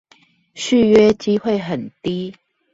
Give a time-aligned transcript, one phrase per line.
[0.55, 2.33] 續約機會很低